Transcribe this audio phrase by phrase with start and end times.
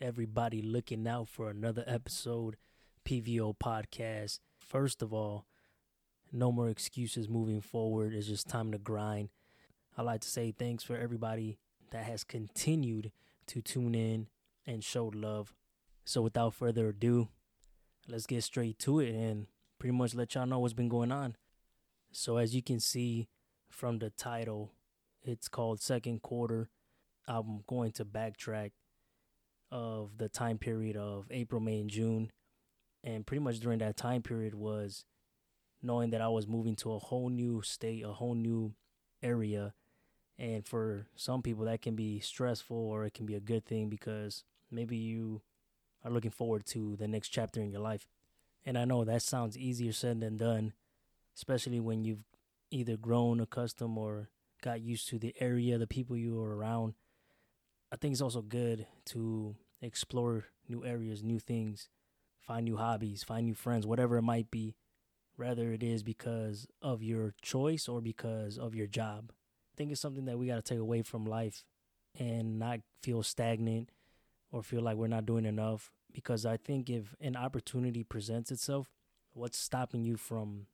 [0.00, 1.94] everybody looking out for another mm-hmm.
[1.94, 2.56] episode
[3.04, 4.40] PVO podcast.
[4.58, 5.46] First of all,
[6.32, 8.14] no more excuses moving forward.
[8.14, 9.30] It's just time to grind.
[9.96, 11.58] I'd like to say thanks for everybody
[11.90, 13.10] that has continued
[13.48, 14.28] to tune in
[14.66, 15.54] and show love.
[16.04, 17.28] So without further ado,
[18.06, 19.46] let's get straight to it and
[19.78, 21.36] pretty much let y'all know what's been going on.
[22.12, 23.28] So as you can see
[23.68, 24.72] from the title,
[25.22, 26.68] it's called Second Quarter.
[27.26, 28.72] I'm going to backtrack
[29.70, 32.30] of the time period of April, May, and June.
[33.04, 35.04] And pretty much during that time period was
[35.82, 38.74] knowing that I was moving to a whole new state, a whole new
[39.22, 39.74] area.
[40.38, 43.88] And for some people, that can be stressful or it can be a good thing
[43.88, 45.42] because maybe you
[46.04, 48.06] are looking forward to the next chapter in your life.
[48.64, 50.72] And I know that sounds easier said than done,
[51.36, 52.24] especially when you've
[52.70, 54.28] either grown accustomed or
[54.62, 56.94] got used to the area, the people you are around.
[57.90, 61.88] I think it's also good to explore new areas, new things,
[62.40, 64.76] find new hobbies, find new friends, whatever it might be,
[65.36, 69.30] whether it is because of your choice or because of your job.
[69.30, 71.64] I think it's something that we got to take away from life
[72.18, 73.90] and not feel stagnant
[74.50, 75.92] or feel like we're not doing enough.
[76.12, 78.88] Because I think if an opportunity presents itself,
[79.34, 80.66] what's stopping you from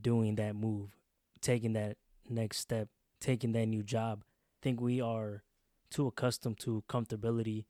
[0.00, 0.96] doing that move,
[1.42, 1.96] taking that
[2.28, 2.88] next step,
[3.20, 4.22] taking that new job?
[4.24, 5.42] I think we are
[5.90, 7.64] too accustomed to comfortability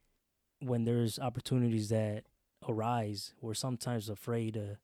[0.61, 2.25] when there's opportunities that
[2.69, 4.79] arise we're sometimes afraid to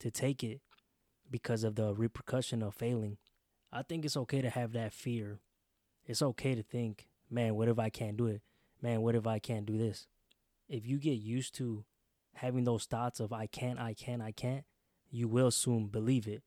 [0.00, 0.60] to take it
[1.30, 3.18] because of the repercussion of failing.
[3.72, 5.40] I think it's okay to have that fear.
[6.06, 8.42] It's okay to think man what if i can't do it?
[8.80, 10.06] Man what if i can't do this?
[10.68, 11.84] If you get used to
[12.34, 14.64] having those thoughts of i can't i can't i can't
[15.10, 16.42] you will soon believe it.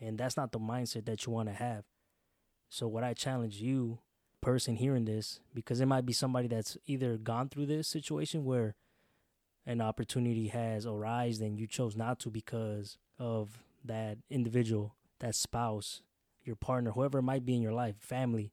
[0.00, 1.84] And that's not the mindset that you want to have.
[2.68, 3.98] So what i challenge you
[4.44, 8.74] person hearing this because it might be somebody that's either gone through this situation where
[9.64, 16.02] an opportunity has arisen and you chose not to because of that individual, that spouse,
[16.44, 18.52] your partner, whoever it might be in your life, family,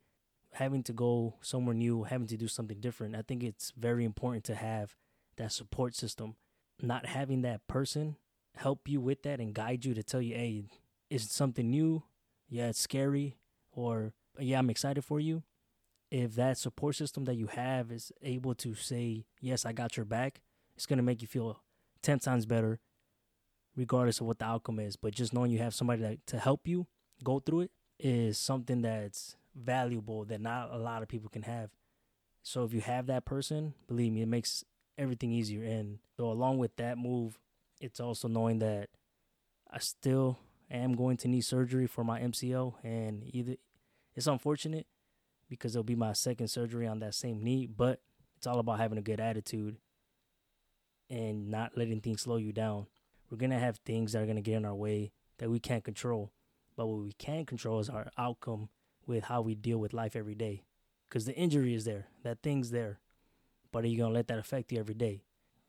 [0.54, 3.14] having to go somewhere new, having to do something different.
[3.14, 4.96] I think it's very important to have
[5.36, 6.36] that support system.
[6.82, 8.16] Not having that person
[8.56, 10.64] help you with that and guide you to tell you, hey,
[11.10, 12.04] it's something new.
[12.48, 13.36] Yeah, it's scary.
[13.74, 15.44] Or, yeah, I'm excited for you
[16.12, 20.06] if that support system that you have is able to say, Yes, I got your
[20.06, 20.42] back,
[20.76, 21.62] it's going to make you feel
[22.04, 22.80] 10 times better,
[23.76, 24.96] regardless of what the outcome is.
[24.96, 26.88] But just knowing you have somebody that, to help you
[27.24, 31.70] go through it is something that's valuable that not a lot of people can have.
[32.44, 34.64] So if you have that person, believe me, it makes
[34.98, 35.64] everything easier.
[35.64, 37.38] And so, along with that move,
[37.80, 38.90] it's also knowing that
[39.70, 40.40] I still
[40.70, 43.56] am going to need surgery for my MCL, and either
[44.16, 44.88] it's unfortunate
[45.52, 47.68] because it'll be my second surgery on that same knee.
[47.68, 48.00] But
[48.38, 49.76] it's all about having a good attitude
[51.10, 52.88] and not letting things slow you down.
[53.30, 56.32] We're gonna have things that are gonna get in our way that we can't control.
[56.78, 58.70] But what we can control is our outcome
[59.06, 60.64] with how we deal with life every day.
[61.10, 63.02] Because the injury is there, that thing's there.
[63.74, 65.26] But are you gonna let that affect you every day?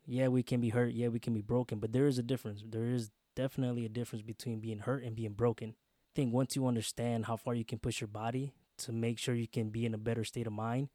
[0.06, 0.94] Yeah, we can be hurt.
[0.94, 1.80] Yeah, we can be broken.
[1.80, 2.62] But there is a difference.
[2.64, 5.70] There is definitely a difference between being hurt and being broken.
[5.70, 9.34] I think once you understand how far you can push your body to make sure
[9.34, 10.88] you can be in a better state of mind,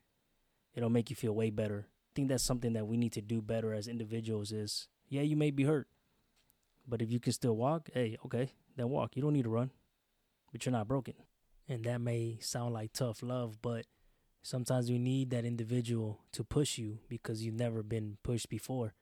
[0.73, 1.87] it'll make you feel way better.
[1.87, 5.35] I think that's something that we need to do better as individuals is yeah, you
[5.35, 5.87] may be hurt.
[6.87, 9.15] But if you can still walk, hey, okay, then walk.
[9.15, 9.71] You don't need to run.
[10.51, 11.15] But you're not broken.
[11.67, 13.85] And that may sound like tough love, but
[14.41, 18.93] sometimes we need that individual to push you because you've never been pushed before.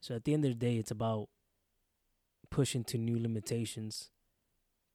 [0.00, 1.28] So at the end of the day, it's about
[2.50, 4.10] pushing to new limitations,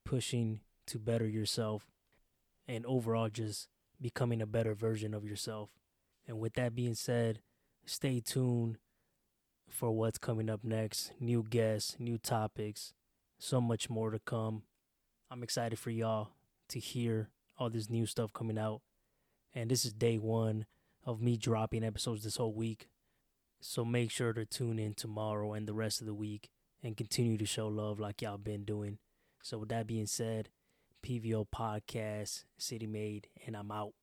[0.06, 1.86] pushing to better yourself,
[2.68, 3.68] and overall just
[4.00, 5.70] becoming a better version of yourself.
[6.28, 7.42] And with that being said,
[7.86, 8.78] stay tuned
[9.70, 12.94] for what's coming up next new guests, new topics,
[13.40, 14.64] so much more to come.
[15.30, 16.32] I'm excited for y'all
[16.70, 18.82] to hear all this new stuff coming out.
[19.54, 20.66] And this is day one
[21.06, 22.90] of me dropping episodes this whole week.
[23.60, 26.50] So make sure to tune in tomorrow and the rest of the week
[26.84, 28.98] and continue to show love like y'all been doing.
[29.44, 30.50] So, with that being said,
[31.02, 33.94] PVO Podcast, City Made, and I'm out.